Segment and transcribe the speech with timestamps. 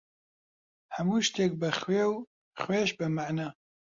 [0.95, 2.15] هەموو شتێک بە خوێ، و
[2.61, 3.49] خوێش بە مەعنا.